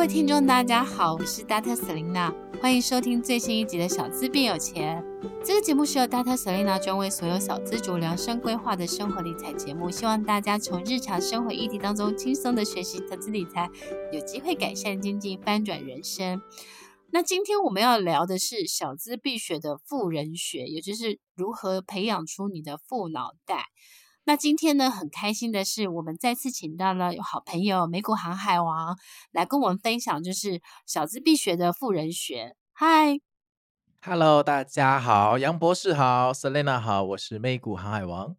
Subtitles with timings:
[0.00, 1.74] 各位听众，大家好，我是 Dr.
[1.74, 5.04] Selina，欢迎收听最新一集的《小资变有钱》。
[5.44, 6.34] 这个节目是由 Dr.
[6.34, 13.68] Selina 专为所有小资族量身规划的生活理财节目，希望大家从日常生活议题当中轻松的学习投资理财，
[14.10, 16.40] 有机会改善经济，翻转人生。
[17.10, 23.66] 那今天我们要聊的是小资必学的富人学，也就是如何培养出你的富脑袋。
[24.30, 28.96] 那今天呢，很开心的是，我们再次请到了有好朋友美股航海王
[29.32, 32.54] 来跟我们分享，就是小资必学的富人学。
[32.72, 33.18] 嗨
[34.00, 38.36] ，Hello，大家好，杨博士好，Selena 好，我是美股航海王。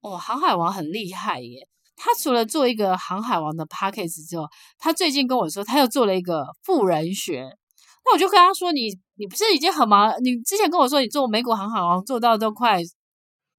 [0.00, 1.68] 哦，航海王很厉害耶！
[1.94, 7.56] 他除了做一个航海王的 Podcast 之后，他最近跟我说，他又做了一个富人学。
[8.04, 10.12] 那我就跟他说：“你你不是已经很忙？
[10.24, 12.80] 你之前跟我说你做美股航海王做到都快。”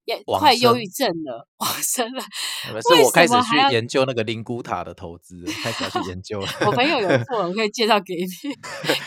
[0.07, 2.23] 也快忧郁症了， 往生了。
[2.81, 6.47] 所以我开始去研究那个灵骨塔的投资，开始要去研究了。
[6.65, 8.53] 我朋友有 做，我可以介绍给你。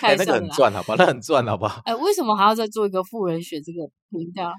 [0.03, 0.95] 欸、那个很赚，好吧？
[0.99, 1.81] 那很赚，好不好？
[1.87, 4.53] 哎、欸，为什么还要再做一个富人学这个频道？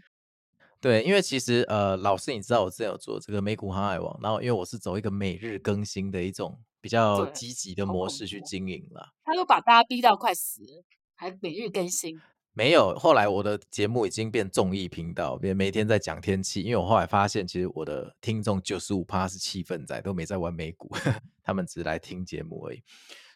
[0.82, 9.10] 对，因为其实呃，老师，你知道我之前有做这个美股航海王，然后因为我是走一个每日更新的一种比较积极的模式去经营了。
[9.24, 10.84] 他都把大家逼到快死了，
[11.16, 12.20] 还每日更新。
[12.54, 16.62] 没有，后来我的节目已经变综艺频道，别每天在讲天气。
[16.62, 22.84] 因为我后来发现，其实我的听众九十五趴是气氛仔，都没在玩美股，呵呵，他们只来听节目而已。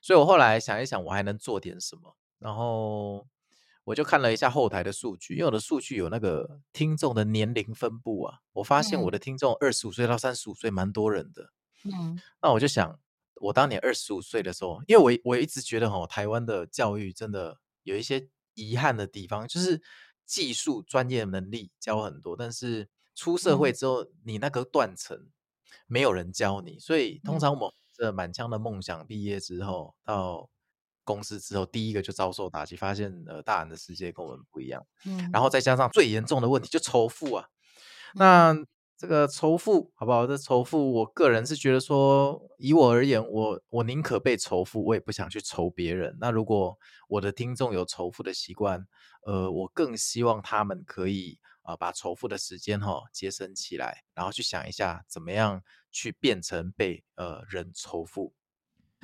[0.02, 2.18] 所以我后来想一想，我还能做点什么？
[2.40, 3.26] 然后
[3.86, 11.52] 我就看了一下后台的数据，因为我的数据有那个听众的年龄分布啊，我发现我的听众二十五岁到三十五岁蛮多人的。
[11.86, 13.00] 嗯，那我就想，
[13.36, 18.28] 我当年二十五岁的时候，因为我我一直觉得哈，台湾的教育真的有一些。
[18.56, 19.82] 遗憾的地方就是
[20.26, 25.30] 技术专业能力教很多，但是出社会之后，嗯、你那个断层
[25.86, 30.50] 没有人教你，所以通常我们这满腔的梦想毕业之后到
[31.04, 37.48] 公司之后，第一个就遭受打击，发现呃大人的世界跟我们不一样，嗯，然后再加上最严重的问题就仇富啊，
[38.16, 38.66] 那。
[38.98, 40.26] 这个仇富好不好？
[40.26, 46.18] 这仇富，我个人是觉得说，以我而言，我我宁可被仇富，我也不想去仇别人。
[46.20, 46.78] 那如果
[47.10, 48.88] 我的听众有仇富的习惯，
[49.26, 55.62] 呃，我更希望他们可以啊、呃，把仇富的时间哈、哦、节省起来，然后去想一下怎么样
[55.92, 58.34] 去变成被呃人仇富。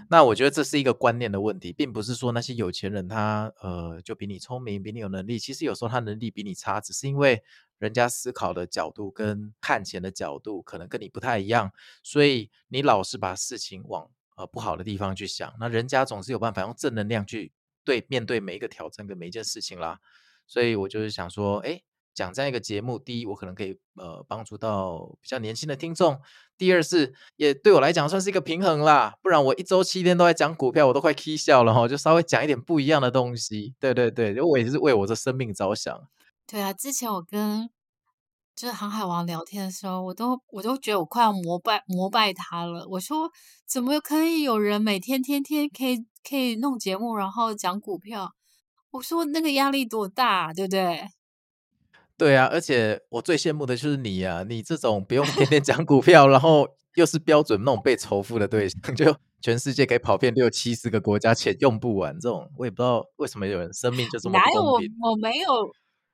[0.10, 5.38] 那我觉得这是一个观念的问题，并不是说那些有钱人他呃就比你聪明，比你有能力。
[5.40, 7.44] 其实有时候他能力比你差，只是因为。
[7.82, 11.72] 人家思考的角度跟看钱的角度可能跟你不太一样，
[12.04, 17.52] 所以你老是把事情往呃不好的地方去想，那人家总是有办法用正能量去
[17.84, 20.00] 对面对每一个挑战跟每一件事情啦。
[20.46, 21.82] 所以我就是想说，哎，
[22.14, 26.20] 讲这样一个节目，第一我可能可以呃帮助到比较年轻的听众，
[26.58, 33.74] 第二是也对我来讲算是一个平衡啦，不然我一周七天都在讲股票，我都快气笑了哈，就稍微讲一点不一样的东西。
[33.80, 36.08] 对对对，我也是为我的生命着想。
[36.46, 37.70] 对啊，之前我跟
[38.54, 42.86] 就是航海王聊天的时候，我都我都觉得我快要膜拜膜拜他了。
[42.90, 43.32] 我说，
[43.66, 48.34] 怎么可以有人每天天天可以可以弄节目，然后讲股票？
[48.92, 51.08] 我说那个压力多大，对不对？
[52.22, 54.44] 对啊，而且我最羡慕的就是你啊！
[54.48, 62.14] 你这种不用天天讲股票，然后又是标准那种被仇富的对象， 就全世界可以跑遍六七十个国家，且用不完。
[62.20, 64.38] 这种我也不知道为什么有人生命就这么。
[64.38, 65.50] 哪有我我没有。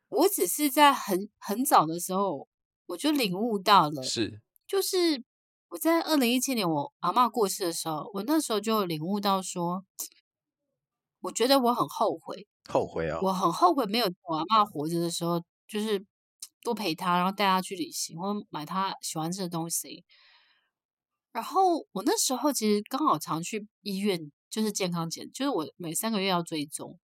[0.08, 2.48] 我只是在很很早的时候，
[2.86, 5.22] 我就领悟到了，是，就是
[5.68, 9.84] 我在二零一七年我阿嬷过世的时候，我那时候就领悟到说，
[11.20, 16.06] 我觉得我很后悔，后悔啊、哦，我很后悔没有我阿嬷活着的时候，就是
[16.64, 20.06] 多陪他，然后带他去旅行，或买他喜欢吃的东西。
[21.32, 27.00] 然后我那时候其实刚好常去医院，就是健康检，就是我每三个月要追踪。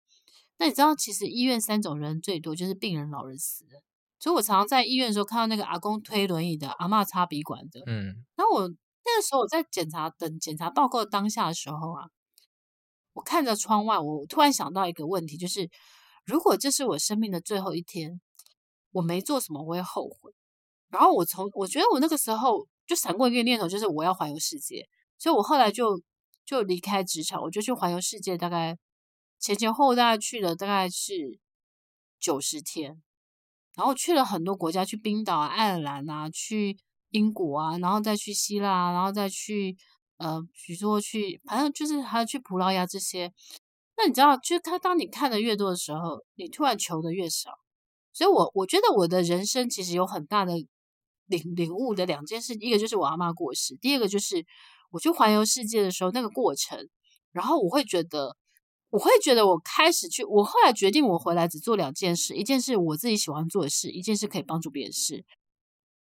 [0.58, 3.82] 那你知道，其实医院三种人最多，就是病人、老人、死人。
[4.20, 7.82] 所以我常常在医院的时候看到那个阿公推轮椅的，阿嬷插鼻管的。
[7.88, 12.10] 嗯，然后我那个时候我在检查等检查报告当下的时候啊，
[13.14, 15.70] 我看着窗外，我突然想到一个问题，就是
[16.26, 18.20] 如果这是我生命的最后一天，
[18.92, 20.32] 我没做什么，我会后悔。
[20.90, 24.88] 然后我从我觉得我那个时候就闪过一个念头，就是我要环游世界。
[25.18, 26.02] 所以我后来就
[26.46, 28.78] 就离开职场，我就去环游世界，大概。
[29.42, 31.40] 前前后后大概去了大概是
[32.20, 33.02] 九十天，
[33.74, 36.78] 然后去了很多国家，去冰岛啊、爱尔兰啊，去
[37.12, 39.78] 英国啊，然后再去希腊，然后再去
[40.18, 43.32] 呃，比如说去，反正就是还要去葡萄牙这些。
[43.96, 47.58] 那你知道，就是他当你看的越多的时候，你突然求的越少。
[48.20, 50.52] 所以我我觉得我的人生其实有很大的
[51.28, 54.46] 领领悟的两件事，一个就是我阿妈过世，第二个就是
[54.92, 56.90] 我去环游世界的时候那个过程。
[57.32, 58.36] 然后我会觉得，
[58.90, 65.24] 我会觉得我开始去，我后来决定我回来只做两件事，一件事我自己喜欢做的事，一件事可以帮助别人事。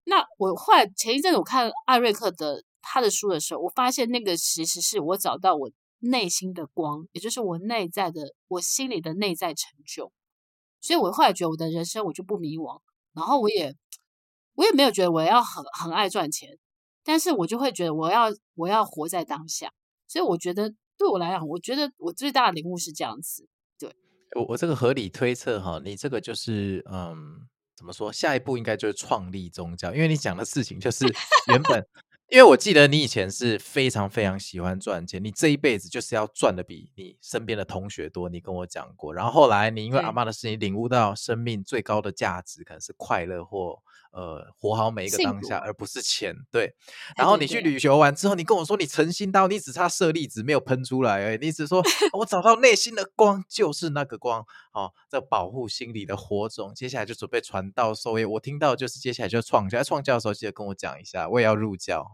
[0.02, 5.70] 那我后来前一阵子我看艾瑞克的他的书的时候，我发现那个其实是我找到我
[6.00, 10.10] 内心的光，也就是我内在的我心里的内在成就。
[10.80, 12.80] 所以我后来觉得我的人生我就不迷惘，
[13.12, 13.74] 然后我也
[14.54, 16.58] 我也没有觉得我要很很爱赚钱，
[17.04, 19.72] 但是我就会觉得我要我要活在当下。
[20.06, 23.48] 所以我觉得对我来讲，我觉得我最大的领悟是这样子。
[23.78, 23.94] 对，
[24.36, 27.48] 我我这个合理推测哈，你这个就是嗯。
[27.78, 28.12] 怎么说？
[28.12, 31.06] 下一步应该就是创立宗教，因为你讲的事情就是
[31.46, 31.80] 原本，
[32.30, 39.12] 因为我记得你以前是非常非常喜欢赚钱，你这一辈子就是要赚的比你身边的同学多，你跟我讲过。
[39.12, 43.82] 然后后来你因为阿妈的事情领悟到生命最高的价值可能是快乐或。
[44.10, 46.34] 呃，活好每一个当下，而不是钱。
[46.50, 46.74] 对，
[47.16, 51.38] 然后你去旅游完之后，你跟我说你诚心到，你只差舍利子没有喷出来而已。
[51.38, 51.82] 你只说
[52.14, 54.44] 我找到内心的光，就是那个光。
[54.72, 58.26] 哦，这保护心里的火种，接下来就准备传道授业。
[58.26, 62.06] 我听到就是接下来就创教，创教的时候记得跟我讲一下，我也要入教。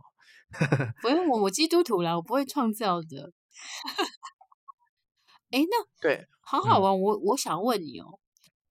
[1.02, 3.32] 不用我，我基督徒啦，我不会创造的。
[5.50, 6.92] 哎，那对，好好玩。
[6.92, 8.18] 嗯、我我想问你哦。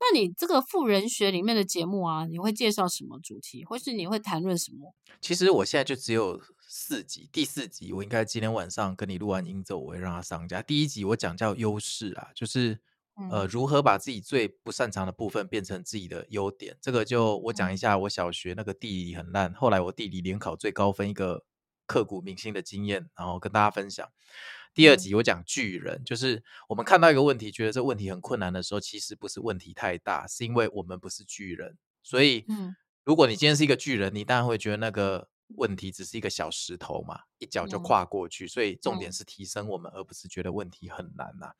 [0.04, 4.94] 那你这个富人学里面的节目啊，你会介绍什么主题，或是你会谈论什么？
[5.22, 10.62] 其实我现在就只有四集，第四集我应该今天晚上跟你录完音之后，我会让它上架。
[10.62, 12.82] 第一集我讲叫优势啊，就是
[13.32, 16.76] 呃如何把自己最不擅长的部分变成自己的优点。
[16.82, 21.46] 这个就我讲一下，我小学那个地理很烂，后来我地理联考最高分一个
[21.88, 24.10] 刻骨铭心的经验，然后跟大家分享。
[24.74, 31.78] 第二集我讲巨人，就是我们看到一个问题，觉得这问题很困难的时候，其实不是问题太大，是因为我们不是巨人。
[32.02, 32.44] 所以，
[33.04, 38.48] 如果你今天是一个巨人，你当然会觉得那个问题只是一个小石头嘛，一脚就跨过去。
[38.48, 41.52] 所以重点是提升我们，而不是觉得问题很难呐。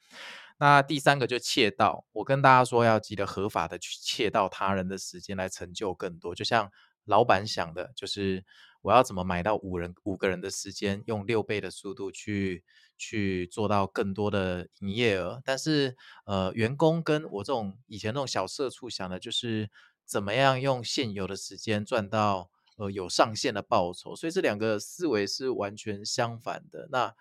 [0.58, 6.72] 那第三个就窃盗，我跟大家说要记得合法的去窃盗他人的时间来成就更多，就像
[7.06, 8.44] 老板想的，就是
[8.82, 12.64] 我要怎么买到五人五个人的时间，用六倍的速度去。
[13.04, 19.70] 去做到更多的营业额，但是呃，员工跟我这种以前那种小社畜想的就是
[20.06, 26.88] 怎么样用现有的时间赚到呃有上限的报酬，所以这两个思维是完全相反的。
[26.92, 27.14] 那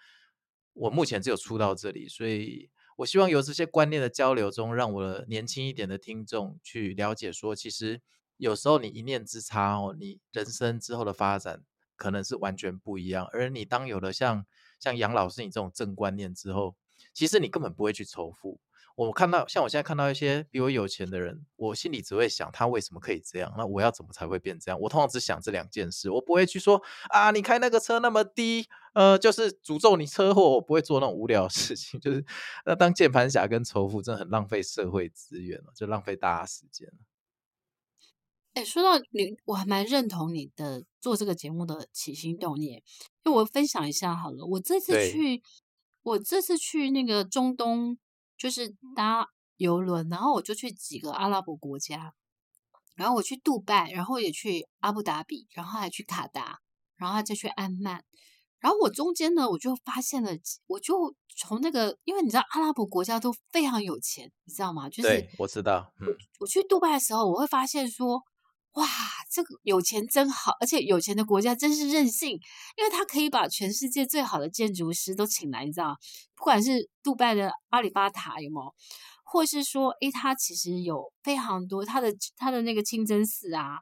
[0.74, 8.00] 我目前只有出到这里，所以我希望有这些观念的交流中，让我的年轻一点的听众去了解说，其实
[8.36, 11.64] 有时候你一念之差哦，你人生之后的发展
[11.96, 13.28] 可能是完全不一样。
[13.32, 14.46] 而你当有了像
[14.82, 16.74] 像杨老师你这种正观念之后，
[17.14, 18.58] 其实你根本不会去仇富。
[18.96, 23.54] 我看到像我现在看到一些比我有钱的人，我心里只会想他为什么可以这样？
[23.56, 24.80] 那我要怎么才会变这样？
[24.80, 30.50] 我通常只想这两件事，我不会去说啊，你开那个车那么低，呃，就是诅咒你车祸。
[30.50, 32.22] 我不会做那种无聊的事情， 就是
[32.66, 37.11] 那当键盘侠跟仇富真的很浪费社会资源了，就浪费大家时间了。
[38.54, 42.82] 哎，说到你，我还蛮认同你的做这个节目的起心动念。
[43.24, 45.42] 就我分享一下好了，我这次去，
[46.02, 47.96] 我这次去那个中东，
[48.36, 49.26] 就是搭
[49.56, 52.12] 游轮，然后我就去几个阿拉伯国家，
[52.94, 56.60] 然后我去杜拜，然后也去阿布达比，然后还去卡达，
[56.96, 58.04] 然后再去安曼。
[58.60, 60.30] 然后我中间呢，我就发现了，
[60.66, 64.90] 我就从那个，因为你知道阿拉伯国家都非常有钱，你知道吗？
[64.90, 66.06] 就是对，我知道，嗯，
[66.40, 68.22] 我去杜拜的时候，我会发现说。
[68.74, 68.88] 哇，
[69.30, 72.30] 这个有钱真好，而且有钱的国家真是任性，
[72.78, 75.94] 因为他可以把全世界最好的建筑师都请来，你知道，
[76.34, 78.74] 不管是杜拜的阿里巴塔有没有，
[79.24, 83.80] 或是说，诶，他其实有非常多他的他的那个清真寺啊，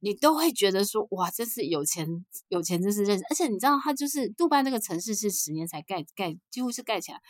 [0.00, 2.08] 你都会觉得说，哇，真是有钱，
[2.48, 7.20] 有钱真是任性，而且你知道，他就是杜拜那个城市是十年才盖盖，几乎是盖起来，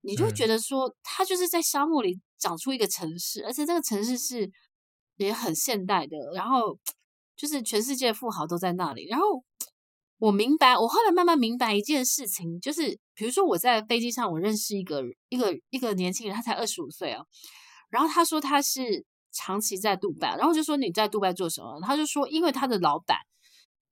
[0.00, 4.50] 你就会觉得说，他就是在沙漠里长出一个城市，而且这个城市是。
[5.16, 6.78] 也很现代的，然后
[7.36, 9.06] 就是全世界富豪都在那里。
[9.08, 9.42] 然后
[10.18, 17.22] 我明白，我后来慢慢明白一件事情，就是比如说我在飞机上，我认识一个一个一个年轻人，他才二十五岁啊。
[17.88, 21.80] 然后他说他是长期在杜拜，然后就说你在杜拜做什么？
[21.82, 23.18] 他就说因为他的老板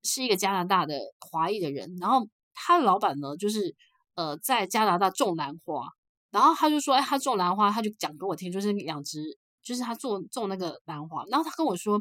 [0.02, 0.99] 是一个加拿大的
[1.31, 3.75] 华裔的人，然后他的老板呢就是
[4.14, 5.87] 呃在加拿大种兰花，
[6.31, 9.38] 然后他就说哎他种兰花，他就讲给我听，就是两只。
[9.64, 12.00] 就是他种种那个兰花，然后他跟我说，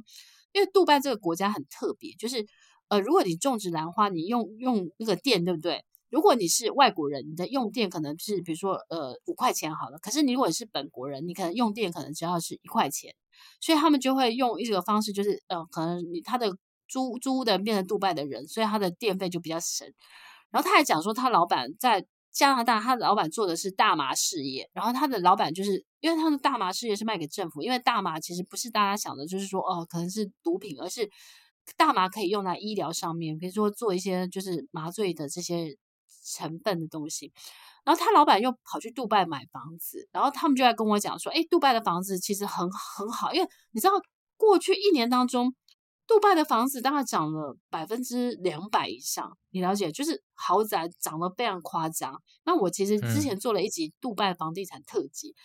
[0.51, 2.45] 因为杜拜这个国家很特别，就是
[2.89, 5.83] 呃，如果你种植兰花，你用用那个电，对不对？
[6.09, 13.15] 如果你是外国人，你的用电可能是比如说呃五块钱好了，可是你如果是本国人，你可能用电可能只要是一块钱，
[13.59, 16.55] 所以他们就会用一个方式，就是呃，可能你他的
[16.87, 19.91] 租租的变成杜拜的人，所以他的电费就比较省。
[20.51, 31.07] 然后他还讲说，他老板在加拿大，他的老板做的是大麻事业，然后他的老板就是因为他的大麻事业是卖给政府，因为大麻其实不是大家想的，就是说哦，可能是毒品，而是
[31.77, 35.77] 大麻可以用在医疗上面，比如说做一些就是麻醉的这些
[36.25, 37.31] 成分的东西。
[37.85, 43.93] 然后他老板又跑去杜拜买房子，然后他们就在跟我讲说，哎，杜拜的房子其实很很好，因为你知道
[44.37, 45.53] 过去一年当中。
[46.05, 49.91] 杜拜的房子大概涨了百分之两百以上，你了解？
[49.91, 52.21] 就是豪宅涨得非常夸张。
[52.45, 55.35] 那我其实之前做了一集杜拜房地产特辑，嗯、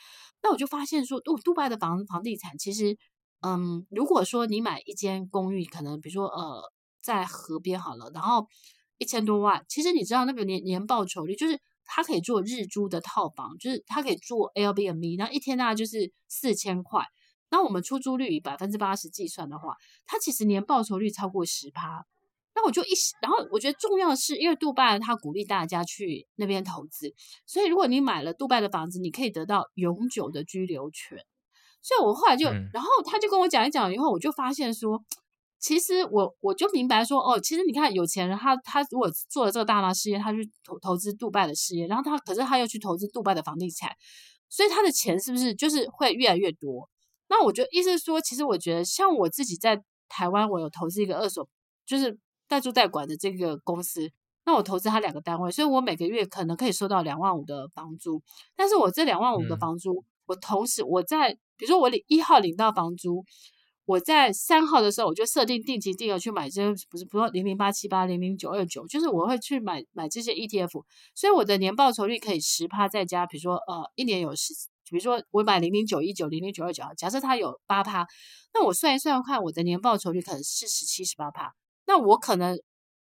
[0.42, 2.98] 那我就发现说，杜杜拜的房房地产其实，
[3.40, 6.62] 嗯，如果说你买一间公寓，可能比如说呃
[7.00, 8.48] 在河边好了，然后
[8.98, 17.04] 一千多万，其实你知道那个年年报酬率，就是它可以做日租的套房，就是它可以做 Airbnb，那一天大概就是四千块。
[17.50, 19.76] 那我们出租率以百分之八十计算的话，
[20.06, 22.04] 它其实年报酬率超过十趴。
[22.54, 22.88] 那我就一，
[23.22, 27.14] 然后我觉得重要的是，因为杜拜它鼓励大家去那边投资，
[27.46, 31.18] 所以如果你买了杜拜的房子，你可以得到永久的居留权。
[31.80, 35.00] 所以我后来就，嗯、然后他就跟我讲一讲以后，我就发现说，
[35.60, 43.94] 其实我我就明白说，哦，其实你看有钱人他他如果做了这个大麻事业，他去投投资杜拜的事业，然后他可是他又去投资杜拜的房地产，
[44.48, 46.90] 所以他的钱是不是就是会越来越多？
[47.28, 51.46] 那我就意思是说，其实我觉得像我自己在台湾，我有投资一个二手，
[51.84, 52.18] 就是
[52.48, 54.10] 代租代管的这个公司。
[54.46, 58.22] 那我投资它两个单位，所以我每个月可能可以收到两万五的房租。
[58.56, 63.22] 但是我这两万五的房租，嗯、我同时我在比如说我领一号领到房租，
[63.84, 70.82] 我在三号的时候我就设定定期定额去买这些，不是不说零零八七八零零九二九，就是我会去买买这些 ETF，
[71.14, 74.54] 所以我的年报酬率可以十趴再加，比如说呃一年有十。
[74.90, 78.06] 比如说我买零零九一九零零九二九，假设它有八趴，
[78.54, 81.52] 那我算一算看，我的年报酬率可能是十七十八趴。
[81.86, 82.58] 那我可能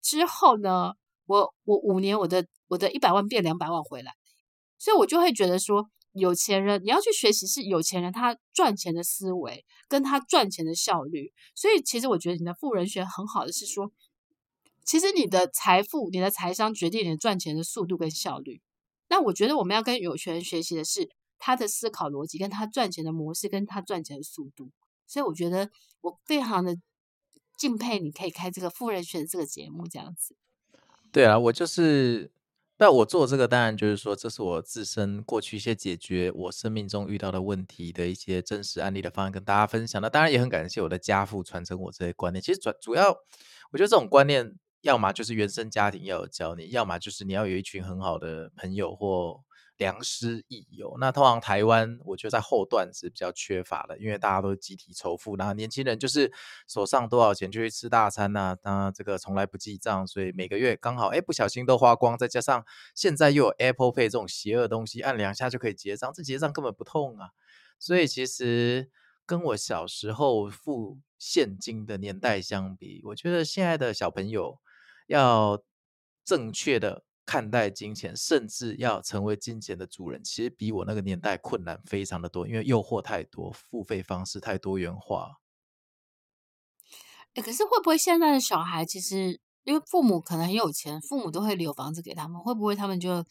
[0.02, 0.94] 之后呢，
[1.26, 4.14] 我我五年我的我的一百万变两百万回来，
[4.80, 11.32] 所以我就会觉得说，有钱人你要去学习是有钱人他赚钱的思维跟他赚钱的效率。
[11.56, 13.92] 所以其实我觉得你的富人学很好的是说，
[14.86, 18.62] 其实你的财富、你的财商决定你的赚钱的速度跟效率。
[19.10, 21.10] 那我觉得我们要跟有钱人学习的是。
[21.44, 24.70] 他的思考逻辑，跟他赚钱的模式，跟他赚钱的速度，
[25.08, 25.72] 所以我觉得
[26.02, 26.78] 我非常的
[27.58, 30.36] 敬佩，你可以开这个富人选这个节目这样子。
[31.12, 32.32] 对啊，我就是，
[32.78, 40.00] 但我做这个当然就是说，这是我自身过去一些解决我生命中遇到的问题的一些真实案例的方案跟大家分享。
[40.00, 42.40] 那当然也很感谢我的家父传承我这些观念。
[42.40, 43.10] 其实主主要，
[43.72, 49.42] 我觉得这种观念，要么就是原生家庭要有教你，要么就是你要有一群很好的朋友或。
[49.82, 56.32] 良师益友，那通常台湾我觉得在后段是比较缺乏的，因为大家都集体仇富，然后年轻人就是
[56.68, 67.32] 手上多少钱就去吃大餐呐、啊，那这个从来不记账，所以每个月刚好哎不小心都花光，再加上现在又有 Apple Pay 这种邪恶东西，按两下就可以结账，这结账根本不痛啊，
[67.80, 68.92] 所以其实
[69.26, 74.60] 跟我小时候付现金的年代相比，我觉得现在的小朋友
[75.08, 75.64] 要
[76.24, 77.02] 正确的。
[77.32, 85.38] 看待金钱，甚至要成为金钱的主人，其实比我那个年代困难非常的多，因为诱惑太多，付费方式太多元化。
[87.36, 93.24] 欸，可是会不会现在的小孩其实，因为父母可能很有钱，父母都会留房子给他们，会不会他们就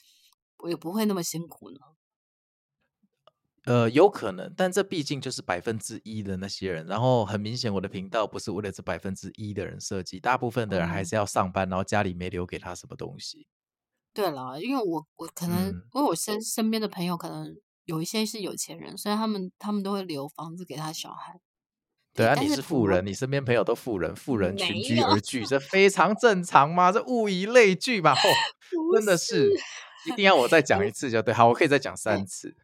[0.66, 1.78] 也不会那么辛苦呢？
[3.66, 6.86] 呃，有可能，但这毕竟就是百分之一的那些人。
[6.86, 13.46] 然后很明显，我的频道不是为了这百分之一的人设计，大部分的人还是要上班，嗯、然后家里没留给他什么东西。
[14.12, 21.40] 对了，因为我我可能、嗯、因为我身身边的朋友可能有一些是有钱人，所以他们他们都会留房子给他小孩。
[22.12, 28.18] 对啊，你是富人，你身边朋友都富人，富人群居而居，有这非常正常嘛，这物以类聚嘛，哦，
[28.94, 29.48] 真的是
[30.06, 32.56] 一定要我再讲一 次就对，好，我可以再讲三次。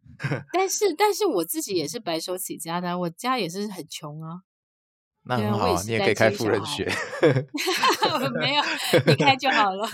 [0.53, 4.43] 但是但是我自己也是白手起家的，我家也是很穷啊。
[5.29, 6.85] 那很好，你也可以开富人学。
[8.39, 8.63] 没有，
[9.07, 9.87] 你开就好了。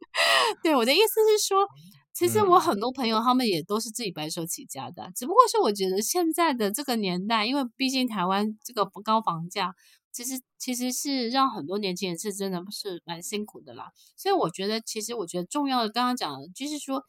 [0.62, 1.66] 对，我的意思是说，
[2.12, 9.74] 其实我很多朋友他们也都是自己白手起家的，嗯、只不过是我觉得现在的这个年代，因为毕竟台湾这个不高房价，
[10.12, 13.90] 其实其实是让很多年轻人是真的是蛮辛苦的啦。
[14.16, 17.02] 所以我觉得，其实我觉得重要的，刚刚讲的就是说，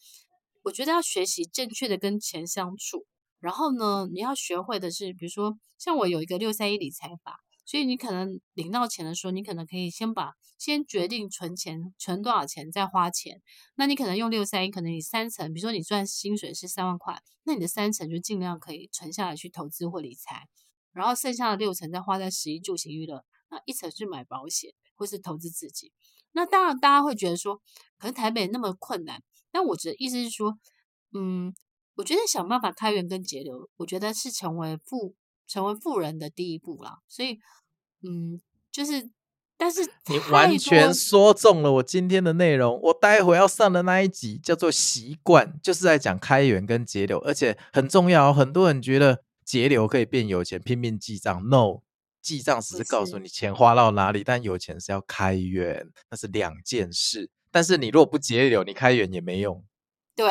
[0.63, 3.05] 我觉得要学习正确的跟钱相处，
[3.39, 7.41] 然后呢，你要学会的是，比如说像我有一个六三一理财法。
[7.67, 13.41] 所以你可能领到钱的时候，你可能可以先把先决定存钱，存多少钱再花钱。
[13.75, 20.47] 那你可能用六三一，可能你三层，比如说你赚薪水是三万块，那你的三层就尽量可以存下来去投资或理财，
[20.93, 23.25] 然后剩下的六层再花在食衣住行娱乐。
[23.49, 25.91] 那一层是买保险或是投资自己。
[26.31, 27.61] 那当然，大家会觉得说，
[27.97, 29.21] 可能台北那么困难。
[29.51, 30.57] 但我的意思是说，
[31.13, 31.53] 嗯，
[31.95, 35.15] 我觉得想办法开源跟节流，我觉得是成为富
[35.47, 36.99] 成为富人的第一步啦。
[37.07, 37.39] 所以，
[38.03, 39.09] 嗯，就是。
[39.59, 42.79] 但是你完全说中了我今天的内容。
[42.79, 48.31] 我待会要上的那一集叫做“习惯”，就是在讲开源跟节流，而且很重要。
[48.31, 51.43] 很多人觉得节流可以变有钱，拼命记账。
[51.49, 51.79] No，
[52.21, 57.31] 记账只是告诉你钱花到哪里，但有钱是要开源，那是两件事。
[57.49, 59.65] 但是你如果不节流，你开源也没用。
[60.15, 60.27] 对，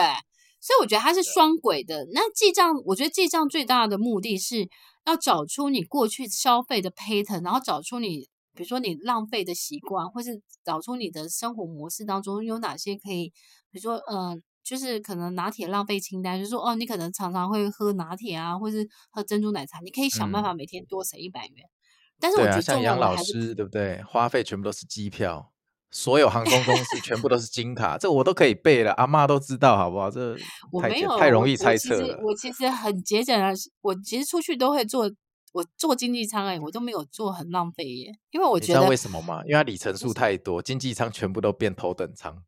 [0.66, 2.08] 所以我觉得它是双轨的。
[2.12, 4.68] 那记账，我觉得记账最大的目的是
[5.06, 8.28] 要找出你过去消费的 pattern，然后找出你。
[8.52, 13.28] 比如说你浪费的习惯，或是找出你的生活模式当中有哪些可以，
[13.70, 21.66] 比如说，嗯、呃，就是可能拿铁浪费清单，就是说，哦，你可能常常会喝拿铁啊，或是喝珍珠奶茶，你可以想办法每天多省一百元。
[21.66, 24.02] 嗯、但是我觉得像杨老师，对不对？
[24.02, 25.52] 花费全部都是机票，
[25.96, 30.10] 所有航空公司全部都是金卡，这我都可以背了，阿妈都知道，好不好？
[30.10, 30.36] 这
[30.70, 32.28] 我没有太容易猜测了我。
[32.28, 35.10] 我其实很节俭的，我其实出去都会坐。
[35.52, 39.40] 我坐经济舱哎，我都没有坐很浪费耶，因为我觉得你知道为什么吗？
[39.46, 42.44] 因为它里程数太多，经济舱全部都变头等舱。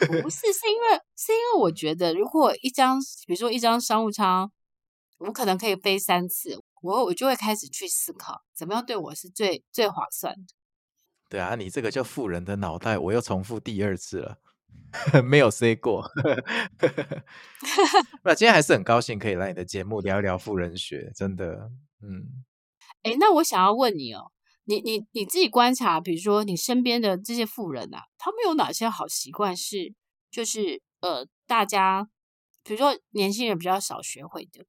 [0.00, 4.50] 不是，是因为是因为我觉得，如果一张，比如说一张商务舱，
[5.18, 10.63] 我可能可以飞三次，我我就会开始去思考，怎么样对我是最最划算的。
[11.34, 14.38] 对啊，你这个叫富人的脑袋，我又重复第二次了，
[15.24, 16.08] 没有 say 过。
[18.22, 21.72] 那今天还是很高兴可以来你的节目聊一聊富人学，真的。
[22.00, 22.44] 嗯，
[23.02, 24.30] 哎，那我想要问你哦，
[24.66, 29.92] 你你你自己观察，比如说你身边的这些富人啊，他们有哪些好习惯是，
[30.30, 32.08] 就是呃，大家
[32.62, 34.66] 比如说年轻人比较少学会的？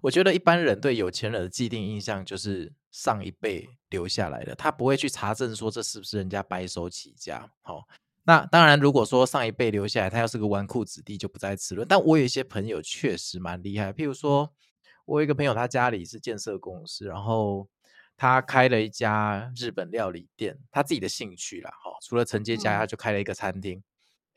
[0.00, 7.36] 我觉得一般人对有钱人的既定印象就是上一辈留下来的，他不会去查证说这是不是人家白手起家。
[7.62, 7.84] 好、哦，
[8.24, 11.86] 那当然，如果说上一辈留下来，他要是个纨绔子弟，就不在此论。
[11.88, 14.52] 但我有一些朋友确实蛮厉害，譬如说。
[15.06, 17.68] 我有一个朋友，他家里是建设公司，然后
[18.16, 23.82] 他开了一家日本料理店，他自己的兴趣啦，哈，除了承接家，他就开了一个餐厅。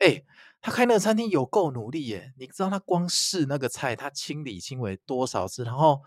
[0.00, 0.22] 哎、嗯，
[0.60, 2.34] 他开那个餐厅有够努力耶！
[2.36, 6.02] 你知道他光试那个菜，他亲力亲为多少次，然后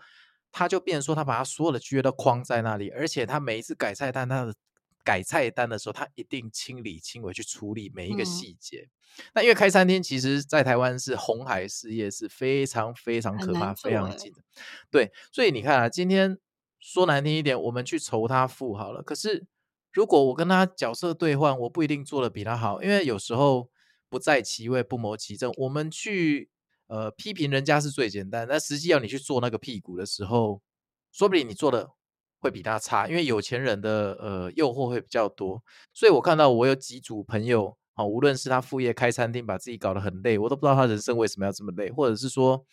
[0.52, 4.54] 他就变成说，他把他所有的剧都框在那里，而且他每一次改菜单，他的
[5.02, 8.82] 改菜单的时候，他一定亲力亲为去处理每一个细节。
[8.82, 8.90] 嗯
[9.34, 14.42] 那因为开餐厅，其实在台湾是红海事业，是非常非常可怕、非常紧的。
[14.90, 16.38] 对，所以你看啊，今天
[16.80, 19.02] 说难听一点，我们去仇他富好了。
[19.02, 19.44] 可是
[19.92, 23.68] 如果我跟他角色对换，我不一定做得比他好，因为有时候
[24.08, 25.52] 不在其位不谋其政。
[25.58, 26.48] 我们去
[26.86, 30.60] 呃批评人家是最简单，但实际要你去做那个屁股的时候，
[31.10, 31.90] 说不定你做的
[32.38, 35.62] 会比他差，因为有钱人的呃诱惑会比较多。
[35.92, 37.76] 所以我看到我有几组朋友。
[37.94, 42.64] 啊，无论是他副业开餐厅，把自己搞得很累，我都不知道他人生为什么要这么累，或者是说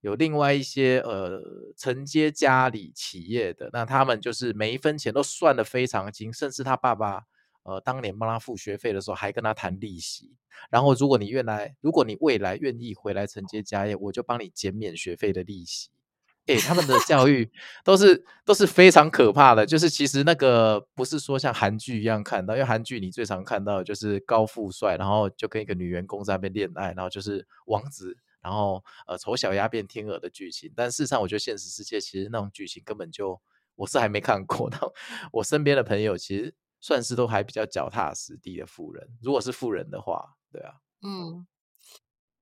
[0.00, 1.38] 有另外一些呃
[1.76, 7.24] 承接家里企业的，那他们就是每一分钱都算得非常精，甚至他爸爸
[7.64, 10.30] 呃当年帮他付学费的时候还跟他谈利息，
[10.70, 15.90] 然后如果你愿来，如果你未来愿意回来承接家业，我就帮你减免学费的利息。
[16.46, 17.50] 哎、欸，他们的教育
[17.82, 30.70] 都是都是非常可怕的，就是其实那个不是说像韩剧一样看到，因为韩剧你最常看到的就是高富帅，然后就跟一个女员工在那边恋爱，然后就是王子，然后呃丑小鸭变天鹅的剧情。
[30.76, 33.40] 但事实上，我觉得现实世界其实那种剧情根本就
[33.74, 34.68] 我是还没看过。
[34.70, 34.78] 那
[35.32, 41.46] 我身边的朋友其实算是都还比较脚踏实地的富人，如果是富人的话，对啊，嗯，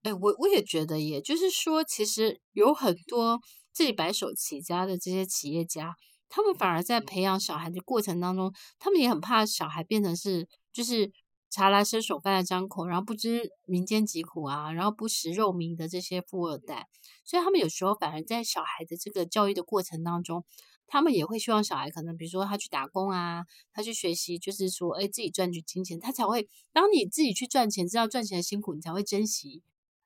[0.03, 3.41] 哎、我我也觉得，也就是说，其实有很多。
[3.75, 5.97] 自己白手起家的这些企业家，
[6.29, 11.11] 他们反而在培养小孩的过程当中，他们也很怕小孩变成是就是
[11.49, 16.87] 茶来伸手饭来张口，然后不知民间疾苦啊，然后不食肉糜的这些富二代。
[17.25, 20.45] 所以他们有时候反而在小孩的这个教育的过程当中，
[20.93, 29.63] 他们也会希望小孩可能比如说他去打工啊，他去学习，就是说哎自己赚取金钱，他才会当你自己去赚钱，知道赚钱的辛苦，你才会珍惜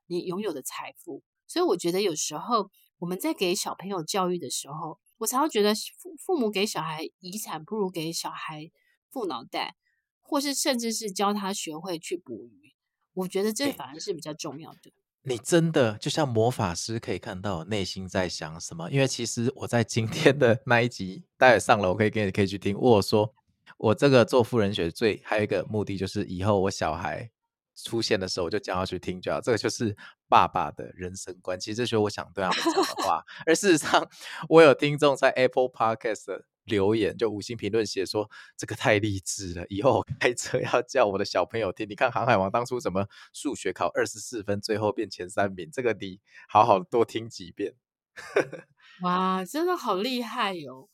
[0.06, 1.24] 你拥有的财富。
[1.48, 2.70] 所以我觉得有时候。
[2.98, 8.70] 我们在给小朋友教育的时候，我常常觉得父父母给小孩遗产，不如给小孩
[9.10, 9.76] 富脑袋，
[10.22, 12.74] 或是甚至是教他学会去捕鱼。
[13.12, 14.90] 我觉得这反而是比较重要的。
[15.26, 18.88] 欸，你真的就像魔法师，可以看到内心在想什么？
[18.90, 22.76] 因为其实我在今天的那一集，待会上楼，我可以给你可以去听。
[22.78, 23.34] 我说，
[23.76, 27.28] 我这个做富人学最还有一个目的，就是以后我小孩
[27.76, 29.40] 出现的时候，我就叫他去听就好。
[29.40, 29.96] 这个就是
[30.28, 31.60] 爸爸的人生观。
[31.60, 33.22] 其实这就是我想对他们讲的话。
[33.46, 34.08] 而事实上，
[34.48, 41.88] 我有听众在 Apple Podcast 留言，就五星评论写说，这个太励志了，以后我开车要叫我的小朋友听。
[41.88, 47.74] 你看《航海王》当初怎么数学考二十四分，最后变前三名，这个你好好多听几遍。
[49.02, 50.88] 哇，真的好厉害哟、哦！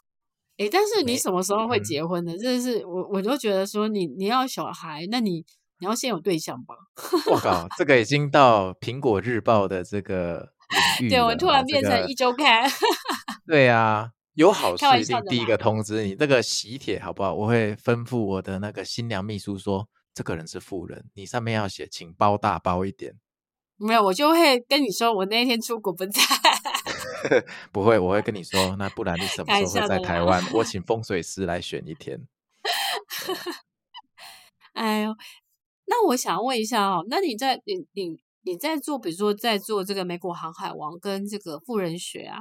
[0.59, 2.37] 哎，但是你什么时候会结婚呢？
[2.37, 5.47] 真的、嗯、是我，我就觉得说你你要小孩，那你
[5.83, 6.77] 你要先有对象吧。
[7.27, 10.49] 我靠，这个已经到苹果日报的这个
[11.01, 11.17] 领域了。
[11.17, 12.63] 对，我突然变成一周刊。
[12.63, 12.87] 这个、
[13.49, 16.15] 对啊，有好事一定第一个通知你。
[16.15, 17.35] 这个喜帖好不好？
[17.35, 23.15] 我会吩咐我的那个新娘秘书说，这个人是富人，你上面要写，请包大包一点。
[23.77, 26.23] 没有，我就会跟你说，我那天出国不在。
[27.73, 30.41] 不会，我会跟你说，那不然你什么时候会在台湾？
[30.53, 32.21] 我请风水师来选一天。
[34.75, 35.15] 哎呦，
[35.93, 42.39] 那我想问一下哦，那你在你你你在做，比如说在做这个美股航海王跟这个富人学啊，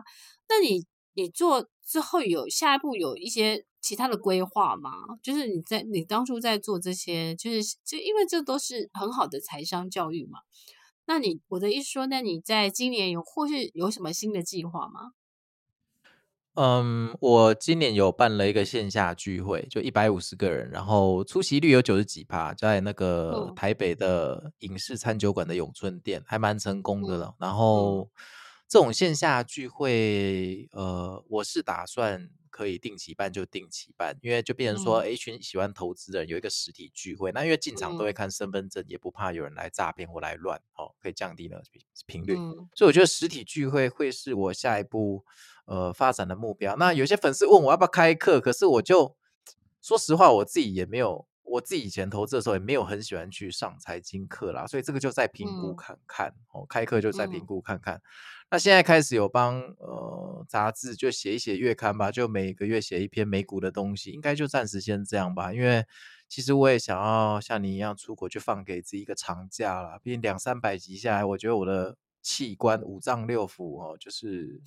[0.47, 0.85] 那你
[1.15, 4.91] 你做之后有下一步有一些其他的规划吗？
[5.21, 10.39] 就是你在你当初在做这些，就是就因为这都是很好的财商教育嘛。
[11.05, 15.11] 那你我的意思说，那你在今年有或是有什么新的计划吗？
[16.55, 27.27] 嗯，我今年有办了一个线下聚会，就一百五十个人，然后出席率有九十几趴，在那个台北的影视餐酒馆的永春店，还蛮成功的了。
[27.27, 28.09] 嗯、然后
[28.67, 32.29] 这种线下聚会，呃，我是打算。
[32.62, 41.60] 可以定期办就定期办，因为就变成说，一群喜欢投资的人有一个实体聚会，嗯、那因为进场都会看身份证，嗯、也不怕有人来诈骗或来乱，哦，可以降低了
[42.06, 42.38] 频率。
[42.38, 45.26] 嗯、所以我觉得实体聚会会是我下一步
[45.65, 46.76] 呃发展的目标。
[46.76, 49.17] 那有些粉丝问我要不要开课，可是我就
[49.82, 57.95] 说实话，我自己也没有，我自己以前投资的时候也没有很喜欢去上财经课啦，所以这个就再评估看看，嗯、哦，开课就再评估看看。
[57.95, 58.02] 嗯
[58.51, 65.53] 那现在开始有帮呃杂志就写一写月刊吧，就每个月写一篇美股的东西，应该就暂时先这样吧。
[65.53, 65.85] 因为
[66.27, 74.61] 其实我也想要像你一样出国去放给自己一个长假啦，毕竟两三百集下来，我觉得我的器官五脏六腑哦，就是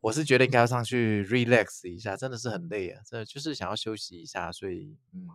[0.00, 5.28] 我是觉得应该要上去 relax 一下，真的是很累啊，真的就是想要休息一下，所以嗯，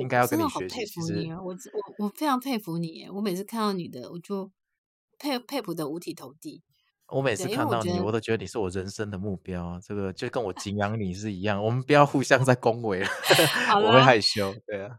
[0.00, 0.84] 应该要跟你学习。
[0.84, 4.52] 其实我我我非常佩服你，我每次看到你的，我就
[5.18, 6.62] 佩佩服的五体投地。
[7.14, 9.78] 我每次看到你，我，我都觉得你是我人生的目标。
[9.80, 11.62] 这个就跟我敬仰你是一样。
[11.62, 13.06] 我们不要互相在恭维了，
[13.70, 14.52] 啦我会害羞。
[14.66, 14.98] 对啊。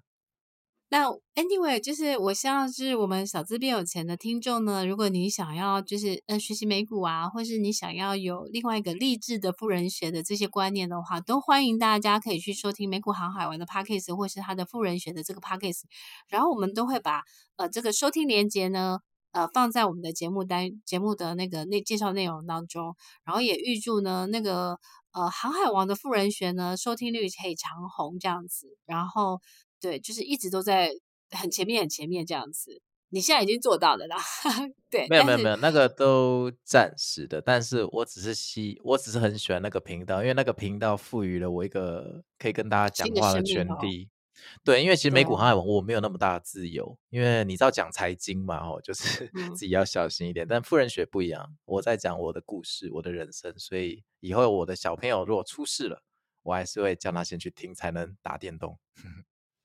[0.87, 4.85] 那 anyway，就是我希望是我们小资变有钱的听众呢。
[4.85, 15.81] 如果你想要就是呃学习美股啊，或是你想要有另外一个励志的富人学的这些观念的话，都欢迎大家可以去收听美股航海王的 podcast，或是他的富人学的这个 podcast。
[16.29, 17.23] 然后我们都会把
[17.57, 18.99] 呃这个收听连接呢。
[19.35, 22.95] 呃，放在我们的节目单节目的那个那介绍内容当中，
[23.25, 24.79] 然后也预祝呢那个
[25.11, 29.41] 呃航海王的富人学呢收听率可以长红这样子，然后
[29.81, 30.89] 对，就是一直都在
[31.31, 34.15] 很前面很前面这样子，你现在已经做到了啦，
[34.89, 44.07] 对，没有没有没有，那个都暂时的，但是我只是希，我只是很喜欢那个频道，因为那个频道赋予了我一个可以跟大家讲话的权利。
[44.63, 50.47] 对，因为其实美股航海王我没有那么大的自由，因为你知道讲财经嘛，哦，就是 自己要小心一点。
[50.47, 56.03] 但富人学不一样，我在讲我的故事，我的人生，所以以后我的小朋友如果出事了，
[56.43, 58.77] 我还是会叫他先去听，才能打电动。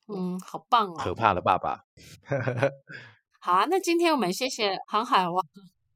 [0.09, 0.97] 嗯，好棒哦！
[0.99, 1.85] 可怕的爸爸。
[3.41, 5.45] 好啊，那今天我们谢谢航海王。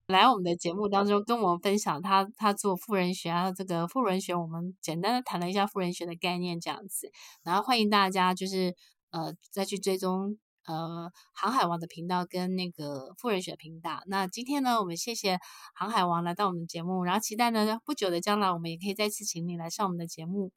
[0.06, 7.10] 来我们的节目当中跟我们分享他他做富人学啊，这个富人学我们简单的谈了一下富人学的概念这样子，
[7.42, 8.74] 然后欢迎大家就是
[9.10, 10.36] 呃再去追踪
[10.66, 14.02] 呃航海王的频道跟那个富人学频道。
[14.06, 15.38] 那今天呢，我们谢谢
[15.74, 20.52] 航海王来到我们的节目，然后期待呢不久的将来我们也可以再次请你来上我们的节目。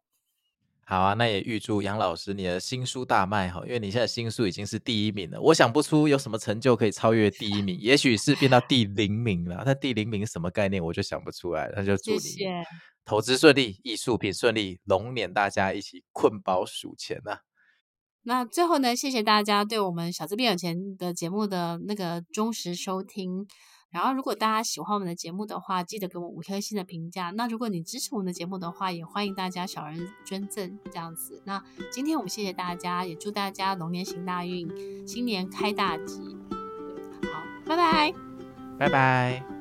[0.90, 5.42] 好啊，那也预祝杨老师你的新书大卖哈，因为你现在新书已经是第一名了。
[5.42, 9.64] 我想不出有什么成就可以超越第一名，也许是变到第零名了。
[9.66, 11.70] 那第零名什么概念，我就想不出来。
[11.76, 12.20] 那就祝你
[13.04, 17.40] 投资顺利，艺术品顺利，龙年大家一起困饱数钱呐、啊。
[18.24, 23.46] 那最后呢，谢谢大家对我们小资变有钱的节目的那个忠实收听。
[23.90, 27.32] 然后，如果大家喜欢我们的节目的话，记得给我五颗星的评价。
[27.32, 31.42] 那如果你支持我们的节目的话，也欢迎大家小人捐赠这样子。
[31.46, 34.68] 那今天我们谢谢大家，也祝大家龙年行大运，
[35.08, 36.38] 新年开大吉。
[37.24, 38.14] 好，拜拜，
[38.78, 39.57] 拜拜。